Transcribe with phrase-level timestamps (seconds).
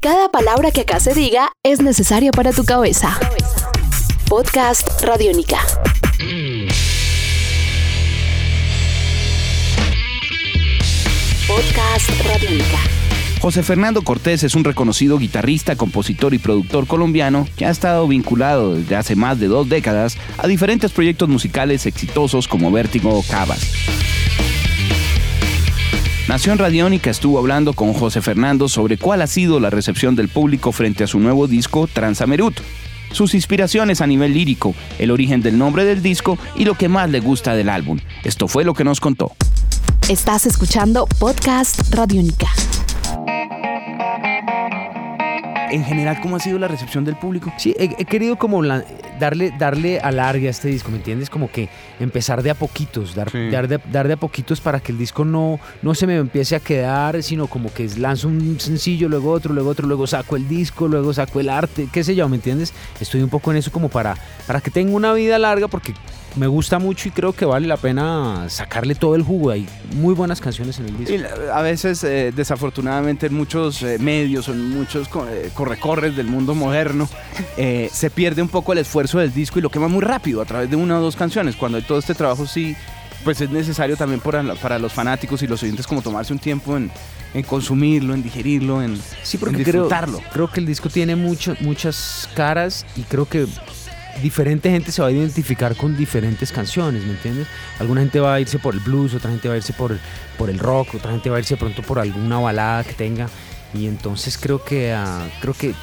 [0.00, 3.18] Cada palabra que acá se diga es necesaria para tu cabeza.
[4.28, 5.58] Podcast Radiónica.
[11.48, 12.78] Podcast Radiónica.
[13.40, 18.76] José Fernando Cortés es un reconocido guitarrista, compositor y productor colombiano que ha estado vinculado
[18.76, 23.77] desde hace más de dos décadas a diferentes proyectos musicales exitosos como Vértigo o Cavas.
[26.28, 30.72] Nación Radiónica estuvo hablando con José Fernando sobre cuál ha sido la recepción del público
[30.72, 32.60] frente a su nuevo disco Transamerut,
[33.12, 37.08] sus inspiraciones a nivel lírico, el origen del nombre del disco y lo que más
[37.08, 37.98] le gusta del álbum.
[38.24, 39.32] Esto fue lo que nos contó.
[40.10, 42.48] Estás escuchando Podcast Radiónica.
[45.70, 47.52] En general, ¿cómo ha sido la recepción del público?
[47.58, 48.84] Sí, he, he querido como la-
[49.18, 51.28] darle, darle alargue a este disco, ¿me entiendes?
[51.30, 51.68] Como que
[52.00, 53.50] empezar de a poquitos, dar, Sí.
[53.50, 56.56] dar, de, dar de a poquitos para que el disco no, no se me empiece
[56.56, 60.48] a quedar, sino como que lanzo un sencillo, luego otro, luego otro, luego saco el
[60.48, 62.72] disco, luego saco el arte, qué sé yo, ¿me entiendes?
[63.00, 65.92] Estoy un poco en eso como para, para que tenga una vida larga porque
[66.38, 69.50] me gusta mucho y creo que vale la pena sacarle todo el jugo.
[69.50, 71.14] Hay muy buenas canciones en el disco.
[71.14, 76.26] Y a veces, eh, desafortunadamente, en muchos eh, medios o en muchos eh, correcorres del
[76.26, 77.08] mundo moderno,
[77.56, 80.44] eh, se pierde un poco el esfuerzo del disco y lo quema muy rápido a
[80.44, 81.56] través de una o dos canciones.
[81.56, 82.76] Cuando hay todo este trabajo, sí,
[83.24, 86.90] pues es necesario también para, los fanáticos y los oyentes como tomarse un tiempo en,
[87.34, 90.20] en consumirlo, en digerirlo, en, Sí, en porque creo, disfrutarlo.
[90.32, 93.46] creo que el disco tiene mucho, muchas caras y creo que
[94.22, 97.46] diferente gente se va a identificar con diferentes canciones, ¿me entiendes?
[97.78, 99.98] Alguna gente va a irse por el blues, otra gente va a irse por,
[100.36, 103.28] por el rock, otra gente va a irse pronto por alguna balada que tenga.
[103.74, 105.74] Y entonces creo que, ah, creo que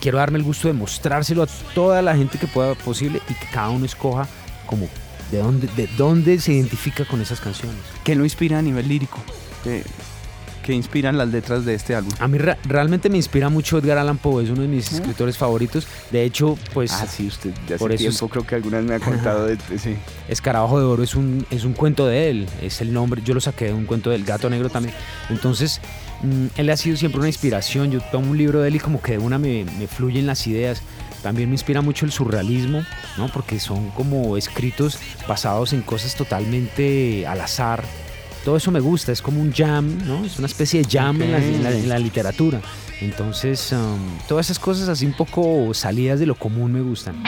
[0.00, 3.46] quiero darme el gusto de mostrárselo a toda la gente que pueda posible y que
[3.52, 4.28] cada uno escoja
[4.66, 4.88] como
[5.30, 7.80] de dónde, de dónde se identifica con esas canciones.
[8.04, 9.18] ¿Qué lo inspira a nivel lírico?
[9.64, 9.82] ¿Qué,
[10.66, 12.12] qué inspiran las letras de este álbum?
[12.18, 15.38] A mí re- realmente me inspira mucho Edgar Allan Poe, es uno de mis escritores
[15.38, 15.86] favoritos.
[16.10, 18.86] De hecho, pues ah, sí, usted ya por hace eso es- creo que alguna vez
[18.88, 19.94] me ha contado de, de- sí.
[20.28, 23.40] Escarabajo de Oro es un, es un cuento de él, es el nombre, yo lo
[23.40, 24.94] saqué de un cuento del Gato Negro también.
[25.30, 25.80] Entonces,
[26.22, 27.90] mm, él ha sido siempre una inspiración.
[27.92, 30.46] Yo tomo un libro de él y como que de una me, me fluyen las
[30.48, 30.82] ideas.
[31.22, 32.84] También me inspira mucho el surrealismo,
[33.16, 33.28] ¿no?
[33.28, 34.98] Porque son como escritos
[35.28, 37.82] basados en cosas totalmente al azar.
[38.46, 40.24] Todo eso me gusta, es como un jam, ¿no?
[40.24, 42.60] Es una especie de jam en, la, literatura.
[43.00, 43.98] Entonces, um,
[44.28, 47.24] todas esas cosas así un poco salidas de lo común me gustan.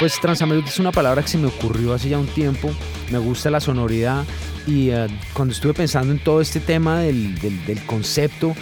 [0.00, 2.72] Pues Transamerut es una palabra que se me ocurrió hace ya un tiempo.
[3.12, 4.24] Me gusta la sonoridad
[4.66, 8.54] y eh, cuando estuve pensando en todo este tema del, del- del concepto,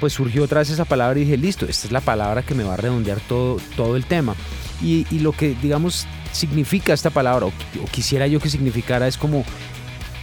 [0.00, 2.64] pues surgió otra vez esa palabra y dije, listo, esta es la palabra que me
[2.64, 4.34] va a redondear todo, todo el tema.
[4.82, 9.16] Y, lo que, digamos, significa esta palabra, o, qui- o quisiera yo que significara, es
[9.16, 9.44] como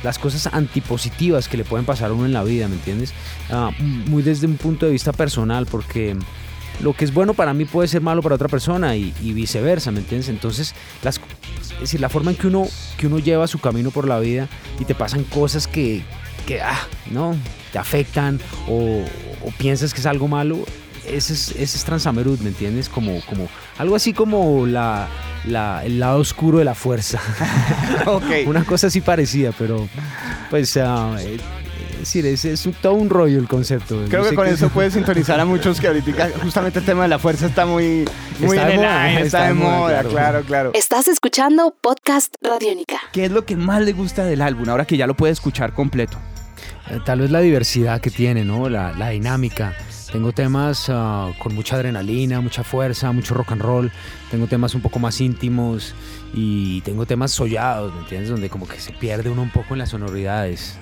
[0.03, 3.13] las cosas antipositivas que le pueden pasar a uno en la vida, ¿me entiendes?
[3.49, 6.15] Ah, muy desde un punto de vista personal, porque
[6.81, 9.99] lo que es bueno para mí puede ser malo para otra persona y, viceversa, ¿me
[9.99, 10.29] entiendes?
[10.29, 11.19] Entonces, las,
[11.73, 12.67] es decir, la forma en que uno,
[12.97, 14.47] que uno lleva su camino por la vida
[14.79, 16.03] y te pasan cosas que,
[16.45, 16.79] que ah,
[17.11, 17.35] ¿no?
[17.71, 19.05] te afectan o
[19.57, 20.65] piensas que es algo malo,
[21.05, 22.89] ese es, ese es Transamerud, ¿me entiendes?
[22.89, 25.07] Como, como, algo así como la,
[25.45, 27.19] la- el lado oscuro de la fuerza.
[28.05, 28.23] Ok.
[28.47, 29.87] Una cosa así parecida, pero
[30.49, 30.75] pues...
[30.77, 30.83] eh,
[31.93, 34.01] es decir, es, es un- todo un rollo el concepto.
[34.07, 37.03] Creo No que con qué- eso puede sintonizar a muchos que ahorita justamente el tema
[37.03, 38.05] de la fuerza está muy,
[38.39, 40.09] muy Está en de moda, aire, está, de moda, claro.
[40.09, 40.41] claro.
[40.45, 42.97] claro, Estás escuchando Podcast Radiónica.
[43.11, 45.73] ¿Qué es lo que más le gusta del álbum ahora que ya lo puede escuchar
[45.73, 46.17] completo?
[46.89, 48.69] Eh, Tal vez la diversidad que tiene, ¿no?
[48.69, 49.75] La, la dinámica.
[50.11, 53.91] Tengo temas ah, con mucha adrenalina, mucha fuerza, mucho rock and roll.
[54.31, 55.93] Tengo temas un poco más íntimos
[56.33, 58.29] y tengo temas sollados, ¿me entiendes?
[58.29, 60.77] Donde como que se pierde uno un poco en las sonoridades.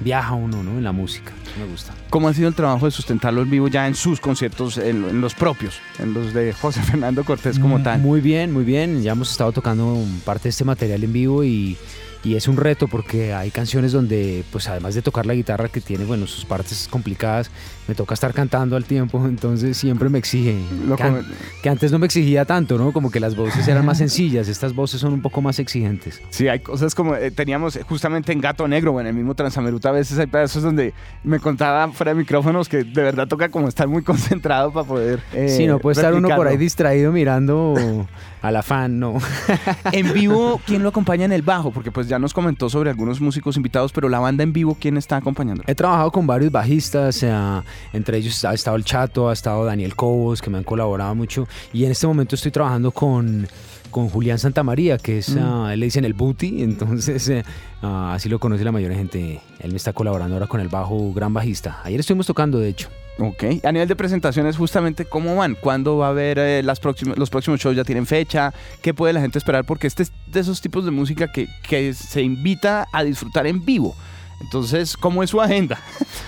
[0.00, 0.72] Viaja uno, ¿no?
[0.72, 1.30] En la música.
[1.60, 1.94] Me gusta.
[2.10, 5.20] ¿Cómo ha sido el trabajo de sustentarlo en vivo ya en sus conciertos, en, en
[5.20, 8.00] los propios, en los de José Fernando Cortés como Mm, tal?
[8.00, 9.00] Muy bien, muy bien.
[9.02, 11.76] Ya hemos estado tocando parte de este material en vivo y,
[12.24, 15.80] y es un reto porque hay canciones donde, pues además de tocar la guitarra que
[15.80, 17.50] tiene, bueno, sus partes complicadas,
[17.88, 20.56] me toca estar cantando al tiempo, entonces siempre me exige.
[20.96, 21.24] Que, an- come-
[21.62, 22.92] que antes no me exigía tanto, ¿no?
[22.92, 26.20] Como que las voces eran más sencillas, estas voces son un poco más exigentes.
[26.30, 29.88] Sí, hay cosas como eh, teníamos justamente en Gato Negro o en el mismo Transameruta,
[29.88, 33.66] a veces hay pedazos donde me contaba fuera de micrófonos que de verdad toca como
[33.68, 35.20] estar muy concentrado para poder.
[35.32, 37.74] eh, sí, no puede estar uno por ahí distraído mirando
[38.42, 39.18] a la fan, no.
[39.92, 41.70] En vivo, ¿quién lo acompaña en el bajo?
[41.70, 44.98] Porque pues ya nos comentó sobre algunos músicos invitados, pero la banda en vivo, ¿quién
[44.98, 45.62] está acompañando?
[45.66, 47.32] He trabajado con varios bajistas, eh,
[47.94, 51.48] entre ellos ha estado el Chato, ha estado Daniel Cobos, que me han colaborado mucho.
[51.72, 53.48] Y en este momento estoy trabajando con,
[53.92, 55.38] con Julián Santamaría, que es, Mm.
[55.40, 57.30] ah, le dicen el booty, entonces
[57.82, 59.40] ah, así lo conoce la mayoría de gente.
[59.60, 61.80] Él me está colaborando ahora con el bajo gran bajista.
[61.84, 62.88] Ayer estuvimos tocando, de hecho.
[63.18, 63.44] Ok.
[63.62, 65.54] A nivel de presentaciones, justamente, ¿cómo van?
[65.54, 67.76] ¿Cuándo va a haber eh, las próximas, los próximos shows?
[67.76, 68.52] ¿Ya tienen fecha?
[68.80, 69.64] ¿Qué puede la gente esperar?
[69.64, 73.64] Porque este es de esos tipos de música que, que se invita a disfrutar en
[73.64, 73.94] vivo.
[74.42, 75.78] Entonces, ¿cómo es su agenda?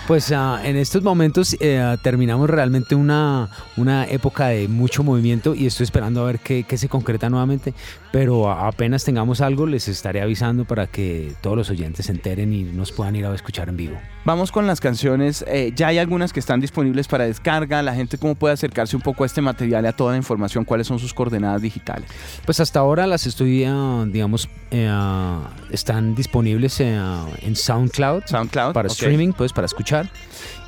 [0.07, 5.65] Pues ah, en estos momentos eh, terminamos realmente una, una época de mucho movimiento y
[5.65, 7.73] estoy esperando a ver qué, qué se concreta nuevamente,
[8.11, 12.63] pero apenas tengamos algo les estaré avisando para que todos los oyentes se enteren y
[12.63, 13.97] nos puedan ir a escuchar en vivo.
[14.25, 15.45] Vamos con las canciones.
[15.47, 17.83] Eh, ya hay algunas que están disponibles para descarga.
[17.83, 20.65] La gente, ¿cómo puede acercarse un poco a este material y a toda la información?
[20.65, 22.09] ¿Cuáles son sus coordenadas digitales?
[22.43, 26.99] Pues hasta ahora las estoy, ah, digamos, eh, ah, están disponibles eh,
[27.41, 28.73] en SoundCloud SoundCloud.
[28.73, 30.09] para streaming, pues para escuchar.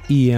[0.10, 0.30] Y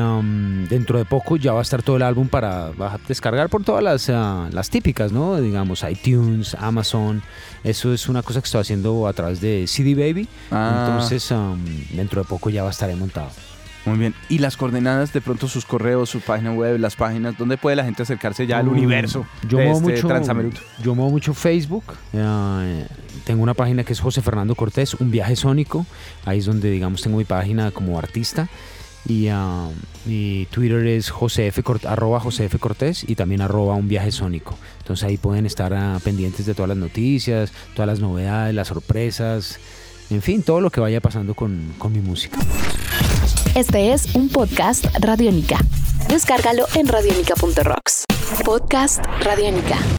[0.67, 2.71] dentro de poco ya va a estar todo el álbum para
[3.07, 5.39] descargar por todas las, ah, las típicas, ¿no?
[5.39, 7.21] Digamos, iTunes, Amazon.
[7.63, 10.27] Eso es una cosa que estoy haciendo a través de CD Baby.
[10.49, 11.31] Ah, Entonces,
[11.93, 13.29] dentro de poco ya va a estar ahí montado.
[13.85, 14.15] muy bien.
[14.27, 17.37] ¿Y las coordenadas, de pronto sus correos, su página web, las páginas?
[17.37, 20.95] ¿Dónde puede la gente acercarse ya al Mm, universo Yo de muevo este mucho, yo
[20.95, 21.83] muevo mucho Facebook.
[22.13, 22.87] eh,
[23.23, 25.85] tengo una página que es José Fernando Cortés, un viaje sónico.
[26.25, 28.47] Ahí es donde, digamos, tengo mi página como artista.
[29.07, 29.69] Y ah,
[30.05, 34.55] mi Twitter es josef, Cort- arroba Josef Cortés y también arroba un viaje sónico.
[34.79, 39.59] Entonces ahí pueden estar ah, pendientes de todas las noticias, todas las novedades, las sorpresas,
[40.09, 42.39] en fin, todo lo que vaya pasando con, con mi música.
[43.55, 45.57] Este es un podcast Radiónica.
[46.07, 48.05] Descárgalo en radiónica.rocks.
[48.45, 49.79] Podcast Radiónica.